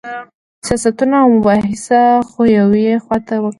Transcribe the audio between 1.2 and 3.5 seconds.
او مباحث خو یوې خوا ته کړه.